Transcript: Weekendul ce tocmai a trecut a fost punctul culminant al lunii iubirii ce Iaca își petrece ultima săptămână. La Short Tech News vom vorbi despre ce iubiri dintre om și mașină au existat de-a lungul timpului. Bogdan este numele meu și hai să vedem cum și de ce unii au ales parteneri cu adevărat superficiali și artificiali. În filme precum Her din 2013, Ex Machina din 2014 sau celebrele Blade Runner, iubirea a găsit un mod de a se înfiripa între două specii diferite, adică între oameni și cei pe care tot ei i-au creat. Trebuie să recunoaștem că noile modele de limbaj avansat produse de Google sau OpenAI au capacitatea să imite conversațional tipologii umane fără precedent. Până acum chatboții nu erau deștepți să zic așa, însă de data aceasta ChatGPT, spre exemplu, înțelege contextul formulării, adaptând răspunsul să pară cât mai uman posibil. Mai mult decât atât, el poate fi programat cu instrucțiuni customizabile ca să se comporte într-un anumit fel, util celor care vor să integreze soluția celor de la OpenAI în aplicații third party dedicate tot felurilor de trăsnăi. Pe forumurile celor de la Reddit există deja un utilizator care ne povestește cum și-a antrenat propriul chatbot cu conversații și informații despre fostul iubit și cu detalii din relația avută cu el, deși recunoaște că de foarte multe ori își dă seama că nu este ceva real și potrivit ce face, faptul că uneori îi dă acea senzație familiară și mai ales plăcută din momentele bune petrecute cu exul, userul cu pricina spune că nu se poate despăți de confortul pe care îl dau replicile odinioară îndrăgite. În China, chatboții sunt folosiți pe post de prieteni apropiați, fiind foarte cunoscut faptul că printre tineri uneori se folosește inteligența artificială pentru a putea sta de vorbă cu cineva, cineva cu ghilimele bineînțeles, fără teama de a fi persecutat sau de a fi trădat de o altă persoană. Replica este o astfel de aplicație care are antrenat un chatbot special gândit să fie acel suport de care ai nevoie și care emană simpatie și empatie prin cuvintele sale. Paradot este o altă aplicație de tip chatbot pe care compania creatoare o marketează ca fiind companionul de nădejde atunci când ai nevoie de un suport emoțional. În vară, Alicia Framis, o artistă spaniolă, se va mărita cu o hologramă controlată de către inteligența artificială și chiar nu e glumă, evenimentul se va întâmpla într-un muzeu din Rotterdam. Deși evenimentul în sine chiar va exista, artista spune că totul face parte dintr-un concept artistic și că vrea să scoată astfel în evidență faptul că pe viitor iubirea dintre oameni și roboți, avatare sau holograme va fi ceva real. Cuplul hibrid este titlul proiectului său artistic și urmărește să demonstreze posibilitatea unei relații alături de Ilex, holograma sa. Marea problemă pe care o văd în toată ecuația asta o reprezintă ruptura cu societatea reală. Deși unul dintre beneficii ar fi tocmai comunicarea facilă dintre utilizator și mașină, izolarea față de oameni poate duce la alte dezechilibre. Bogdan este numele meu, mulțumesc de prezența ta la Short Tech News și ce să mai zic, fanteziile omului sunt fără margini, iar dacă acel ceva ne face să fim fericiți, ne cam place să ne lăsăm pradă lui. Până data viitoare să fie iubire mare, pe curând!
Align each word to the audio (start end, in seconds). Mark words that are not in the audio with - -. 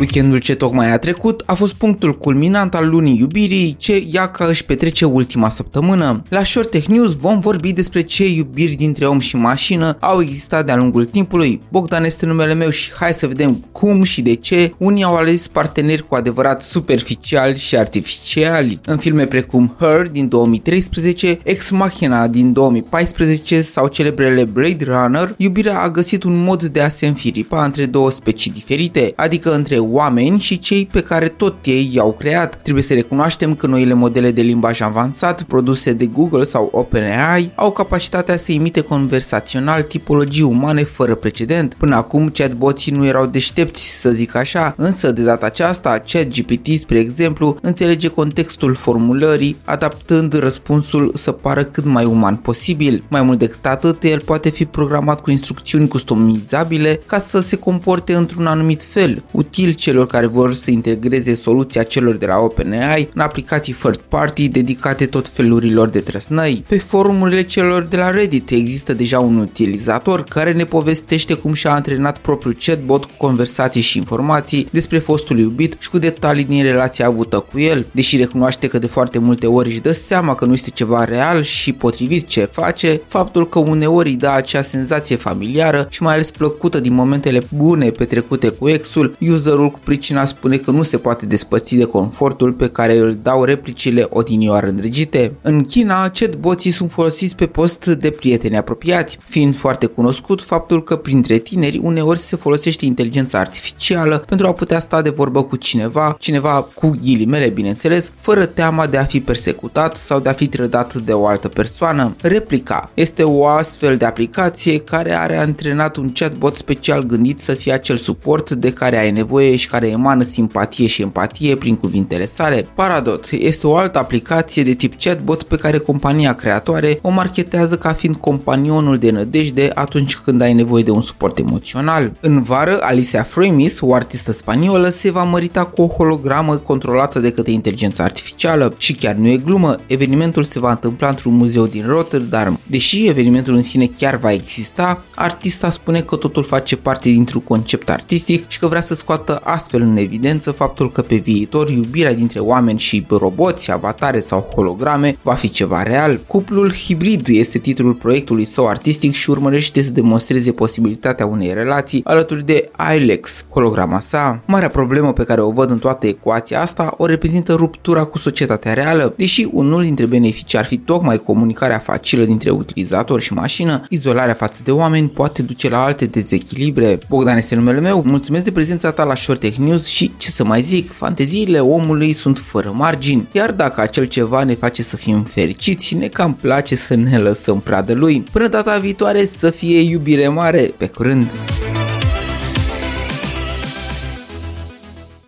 Weekendul 0.00 0.38
ce 0.38 0.54
tocmai 0.54 0.92
a 0.92 0.98
trecut 0.98 1.42
a 1.46 1.54
fost 1.54 1.74
punctul 1.74 2.18
culminant 2.18 2.74
al 2.74 2.88
lunii 2.88 3.18
iubirii 3.18 3.76
ce 3.78 4.04
Iaca 4.10 4.44
își 4.44 4.64
petrece 4.64 5.04
ultima 5.04 5.48
săptămână. 5.48 6.22
La 6.28 6.44
Short 6.44 6.70
Tech 6.70 6.86
News 6.86 7.14
vom 7.14 7.40
vorbi 7.40 7.72
despre 7.72 8.00
ce 8.00 8.28
iubiri 8.28 8.74
dintre 8.74 9.06
om 9.06 9.18
și 9.18 9.36
mașină 9.36 9.96
au 10.00 10.22
existat 10.22 10.66
de-a 10.66 10.76
lungul 10.76 11.04
timpului. 11.04 11.60
Bogdan 11.70 12.04
este 12.04 12.26
numele 12.26 12.54
meu 12.54 12.70
și 12.70 12.90
hai 12.92 13.12
să 13.12 13.26
vedem 13.26 13.64
cum 13.72 14.02
și 14.02 14.22
de 14.22 14.34
ce 14.34 14.74
unii 14.78 15.04
au 15.04 15.16
ales 15.16 15.48
parteneri 15.48 16.08
cu 16.08 16.14
adevărat 16.14 16.62
superficiali 16.62 17.58
și 17.58 17.76
artificiali. 17.76 18.80
În 18.84 18.96
filme 18.96 19.26
precum 19.26 19.74
Her 19.78 20.08
din 20.08 20.28
2013, 20.28 21.38
Ex 21.44 21.70
Machina 21.70 22.26
din 22.26 22.52
2014 22.52 23.60
sau 23.60 23.86
celebrele 23.86 24.44
Blade 24.44 24.84
Runner, 24.84 25.34
iubirea 25.36 25.80
a 25.80 25.90
găsit 25.90 26.22
un 26.22 26.42
mod 26.42 26.64
de 26.64 26.80
a 26.80 26.88
se 26.88 27.06
înfiripa 27.06 27.64
între 27.64 27.86
două 27.86 28.10
specii 28.10 28.50
diferite, 28.50 29.12
adică 29.16 29.54
între 29.54 29.82
oameni 29.90 30.38
și 30.38 30.58
cei 30.58 30.86
pe 30.92 31.00
care 31.00 31.26
tot 31.26 31.54
ei 31.62 31.90
i-au 31.92 32.12
creat. 32.12 32.62
Trebuie 32.62 32.84
să 32.84 32.94
recunoaștem 32.94 33.54
că 33.54 33.66
noile 33.66 33.94
modele 33.94 34.30
de 34.30 34.42
limbaj 34.42 34.80
avansat 34.80 35.42
produse 35.42 35.92
de 35.92 36.06
Google 36.06 36.44
sau 36.44 36.68
OpenAI 36.72 37.52
au 37.54 37.72
capacitatea 37.72 38.36
să 38.36 38.52
imite 38.52 38.80
conversațional 38.80 39.82
tipologii 39.82 40.42
umane 40.42 40.82
fără 40.84 41.14
precedent. 41.14 41.74
Până 41.74 41.96
acum 41.96 42.28
chatboții 42.28 42.92
nu 42.92 43.06
erau 43.06 43.26
deștepți 43.26 44.00
să 44.00 44.10
zic 44.10 44.34
așa, 44.34 44.74
însă 44.76 45.10
de 45.12 45.22
data 45.22 45.46
aceasta 45.46 46.02
ChatGPT, 46.06 46.78
spre 46.78 46.98
exemplu, 46.98 47.58
înțelege 47.62 48.08
contextul 48.08 48.74
formulării, 48.74 49.56
adaptând 49.64 50.32
răspunsul 50.32 51.12
să 51.14 51.32
pară 51.32 51.64
cât 51.64 51.84
mai 51.84 52.04
uman 52.04 52.36
posibil. 52.36 53.04
Mai 53.08 53.22
mult 53.22 53.38
decât 53.38 53.66
atât, 53.66 54.02
el 54.02 54.20
poate 54.20 54.48
fi 54.48 54.64
programat 54.64 55.20
cu 55.20 55.30
instrucțiuni 55.30 55.88
customizabile 55.88 57.00
ca 57.06 57.18
să 57.18 57.40
se 57.40 57.56
comporte 57.56 58.14
într-un 58.14 58.46
anumit 58.46 58.82
fel, 58.84 59.22
util 59.30 59.73
celor 59.74 60.06
care 60.06 60.26
vor 60.26 60.54
să 60.54 60.70
integreze 60.70 61.34
soluția 61.34 61.82
celor 61.82 62.16
de 62.16 62.26
la 62.26 62.38
OpenAI 62.38 63.08
în 63.14 63.20
aplicații 63.20 63.72
third 63.72 63.96
party 63.96 64.48
dedicate 64.48 65.06
tot 65.06 65.28
felurilor 65.28 65.88
de 65.88 66.00
trăsnăi. 66.00 66.64
Pe 66.68 66.78
forumurile 66.78 67.42
celor 67.42 67.82
de 67.82 67.96
la 67.96 68.10
Reddit 68.10 68.50
există 68.50 68.92
deja 68.92 69.18
un 69.20 69.38
utilizator 69.38 70.24
care 70.24 70.52
ne 70.52 70.64
povestește 70.64 71.34
cum 71.34 71.52
și-a 71.52 71.72
antrenat 71.72 72.18
propriul 72.18 72.56
chatbot 72.60 73.04
cu 73.04 73.12
conversații 73.16 73.80
și 73.80 73.98
informații 73.98 74.68
despre 74.70 74.98
fostul 74.98 75.38
iubit 75.38 75.76
și 75.78 75.90
cu 75.90 75.98
detalii 75.98 76.44
din 76.44 76.62
relația 76.62 77.06
avută 77.06 77.44
cu 77.52 77.60
el, 77.60 77.86
deși 77.92 78.16
recunoaște 78.16 78.66
că 78.66 78.78
de 78.78 78.86
foarte 78.86 79.18
multe 79.18 79.46
ori 79.46 79.68
își 79.68 79.80
dă 79.80 79.92
seama 79.92 80.34
că 80.34 80.44
nu 80.44 80.52
este 80.52 80.70
ceva 80.70 81.04
real 81.04 81.42
și 81.42 81.72
potrivit 81.72 82.26
ce 82.26 82.44
face, 82.44 83.00
faptul 83.06 83.48
că 83.48 83.58
uneori 83.58 84.08
îi 84.08 84.16
dă 84.16 84.30
acea 84.30 84.62
senzație 84.62 85.16
familiară 85.16 85.86
și 85.90 86.02
mai 86.02 86.14
ales 86.14 86.30
plăcută 86.30 86.80
din 86.80 86.94
momentele 86.94 87.42
bune 87.56 87.90
petrecute 87.90 88.48
cu 88.48 88.68
exul, 88.68 89.16
userul 89.30 89.63
cu 89.70 89.78
pricina 89.84 90.24
spune 90.24 90.56
că 90.56 90.70
nu 90.70 90.82
se 90.82 90.96
poate 90.96 91.26
despăți 91.26 91.76
de 91.76 91.84
confortul 91.84 92.52
pe 92.52 92.68
care 92.68 92.98
îl 92.98 93.18
dau 93.22 93.44
replicile 93.44 94.06
odinioară 94.10 94.66
îndrăgite. 94.66 95.32
În 95.42 95.64
China, 95.64 96.08
chatboții 96.08 96.70
sunt 96.70 96.90
folosiți 96.90 97.36
pe 97.36 97.46
post 97.46 97.86
de 97.86 98.10
prieteni 98.10 98.56
apropiați, 98.56 99.18
fiind 99.24 99.56
foarte 99.56 99.86
cunoscut 99.86 100.42
faptul 100.42 100.82
că 100.82 100.96
printre 100.96 101.38
tineri 101.38 101.78
uneori 101.82 102.18
se 102.18 102.36
folosește 102.36 102.84
inteligența 102.84 103.38
artificială 103.38 104.18
pentru 104.18 104.46
a 104.46 104.52
putea 104.52 104.80
sta 104.80 105.02
de 105.02 105.10
vorbă 105.10 105.42
cu 105.42 105.56
cineva, 105.56 106.16
cineva 106.18 106.68
cu 106.74 106.90
ghilimele 107.02 107.48
bineînțeles, 107.48 108.12
fără 108.16 108.46
teama 108.46 108.86
de 108.86 108.96
a 108.96 109.04
fi 109.04 109.20
persecutat 109.20 109.96
sau 109.96 110.20
de 110.20 110.28
a 110.28 110.32
fi 110.32 110.46
trădat 110.46 110.94
de 110.94 111.12
o 111.12 111.26
altă 111.26 111.48
persoană. 111.48 112.16
Replica 112.20 112.90
este 112.94 113.22
o 113.22 113.46
astfel 113.46 113.96
de 113.96 114.04
aplicație 114.04 114.78
care 114.78 115.12
are 115.16 115.36
antrenat 115.36 115.96
un 115.96 116.12
chatbot 116.12 116.56
special 116.56 117.02
gândit 117.02 117.40
să 117.40 117.52
fie 117.52 117.72
acel 117.72 117.96
suport 117.96 118.50
de 118.50 118.72
care 118.72 118.98
ai 118.98 119.10
nevoie 119.10 119.53
și 119.56 119.68
care 119.68 119.88
emană 119.88 120.22
simpatie 120.22 120.86
și 120.86 121.02
empatie 121.02 121.56
prin 121.56 121.76
cuvintele 121.76 122.26
sale. 122.26 122.66
Paradot 122.74 123.28
este 123.30 123.66
o 123.66 123.76
altă 123.76 123.98
aplicație 123.98 124.62
de 124.62 124.74
tip 124.74 124.94
chatbot 124.98 125.42
pe 125.42 125.56
care 125.56 125.78
compania 125.78 126.34
creatoare 126.34 126.98
o 127.02 127.10
marketează 127.10 127.76
ca 127.76 127.92
fiind 127.92 128.16
companionul 128.16 128.98
de 128.98 129.10
nădejde 129.10 129.70
atunci 129.74 130.16
când 130.16 130.40
ai 130.40 130.52
nevoie 130.52 130.82
de 130.82 130.90
un 130.90 131.00
suport 131.00 131.38
emoțional. 131.38 132.12
În 132.20 132.42
vară, 132.42 132.78
Alicia 132.80 133.22
Framis, 133.22 133.80
o 133.80 133.94
artistă 133.94 134.32
spaniolă, 134.32 134.88
se 134.88 135.10
va 135.10 135.22
mărita 135.22 135.64
cu 135.64 135.82
o 135.82 135.86
hologramă 135.86 136.56
controlată 136.56 137.18
de 137.18 137.30
către 137.30 137.52
inteligența 137.52 138.04
artificială 138.04 138.74
și 138.78 138.94
chiar 138.94 139.14
nu 139.14 139.28
e 139.28 139.36
glumă, 139.36 139.74
evenimentul 139.86 140.44
se 140.44 140.58
va 140.58 140.70
întâmpla 140.70 141.08
într-un 141.08 141.36
muzeu 141.36 141.66
din 141.66 141.84
Rotterdam. 141.86 142.60
Deși 142.66 143.06
evenimentul 143.06 143.54
în 143.54 143.62
sine 143.62 143.90
chiar 143.98 144.16
va 144.16 144.32
exista, 144.32 145.04
artista 145.14 145.70
spune 145.70 146.00
că 146.00 146.16
totul 146.16 146.42
face 146.42 146.76
parte 146.76 147.08
dintr-un 147.08 147.40
concept 147.40 147.90
artistic 147.90 148.48
și 148.48 148.58
că 148.58 148.66
vrea 148.66 148.80
să 148.80 148.94
scoată 148.94 149.40
astfel 149.44 149.80
în 149.80 149.96
evidență 149.96 150.50
faptul 150.50 150.90
că 150.92 151.02
pe 151.02 151.14
viitor 151.14 151.70
iubirea 151.70 152.14
dintre 152.14 152.38
oameni 152.38 152.78
și 152.78 153.06
roboți, 153.10 153.70
avatare 153.70 154.20
sau 154.20 154.48
holograme 154.54 155.16
va 155.22 155.34
fi 155.34 155.50
ceva 155.50 155.82
real. 155.82 156.20
Cuplul 156.26 156.72
hibrid 156.72 157.26
este 157.28 157.58
titlul 157.58 157.92
proiectului 157.92 158.44
său 158.44 158.66
artistic 158.66 159.12
și 159.12 159.30
urmărește 159.30 159.82
să 159.82 159.90
demonstreze 159.90 160.52
posibilitatea 160.52 161.26
unei 161.26 161.52
relații 161.52 162.00
alături 162.04 162.46
de 162.46 162.70
Ilex, 162.96 163.44
holograma 163.48 164.00
sa. 164.00 164.40
Marea 164.46 164.68
problemă 164.68 165.12
pe 165.12 165.24
care 165.24 165.40
o 165.40 165.50
văd 165.50 165.70
în 165.70 165.78
toată 165.78 166.06
ecuația 166.06 166.60
asta 166.60 166.94
o 166.96 167.06
reprezintă 167.06 167.54
ruptura 167.54 168.04
cu 168.04 168.18
societatea 168.18 168.72
reală. 168.72 169.14
Deși 169.16 169.48
unul 169.52 169.82
dintre 169.82 170.06
beneficii 170.06 170.58
ar 170.58 170.64
fi 170.64 170.76
tocmai 170.76 171.18
comunicarea 171.18 171.78
facilă 171.78 172.24
dintre 172.24 172.50
utilizator 172.50 173.20
și 173.20 173.32
mașină, 173.32 173.84
izolarea 173.88 174.34
față 174.34 174.60
de 174.64 174.70
oameni 174.70 175.08
poate 175.08 175.42
duce 175.42 175.68
la 175.68 175.84
alte 175.84 176.04
dezechilibre. 176.04 176.98
Bogdan 177.08 177.36
este 177.36 177.54
numele 177.54 177.80
meu, 177.80 178.02
mulțumesc 178.06 178.44
de 178.44 178.52
prezența 178.52 178.90
ta 178.90 179.04
la 179.04 179.14
Short 179.34 179.48
Tech 179.48 179.56
News 179.68 179.86
și 179.86 180.12
ce 180.16 180.30
să 180.30 180.44
mai 180.44 180.62
zic, 180.62 180.92
fanteziile 180.92 181.60
omului 181.60 182.12
sunt 182.12 182.38
fără 182.38 182.72
margini, 182.74 183.26
iar 183.32 183.52
dacă 183.52 183.80
acel 183.80 184.04
ceva 184.04 184.44
ne 184.44 184.54
face 184.54 184.82
să 184.82 184.96
fim 184.96 185.22
fericiți, 185.22 185.94
ne 185.94 186.08
cam 186.08 186.34
place 186.34 186.74
să 186.74 186.94
ne 186.94 187.18
lăsăm 187.18 187.60
pradă 187.60 187.94
lui. 187.94 188.24
Până 188.32 188.48
data 188.48 188.78
viitoare 188.78 189.24
să 189.24 189.50
fie 189.50 189.80
iubire 189.80 190.28
mare, 190.28 190.72
pe 190.76 190.86
curând! 190.86 191.30